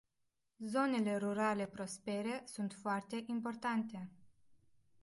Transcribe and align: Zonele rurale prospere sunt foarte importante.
Zonele 0.59 1.17
rurale 1.19 1.67
prospere 1.67 2.41
sunt 2.47 2.73
foarte 2.81 3.23
importante. 3.27 4.09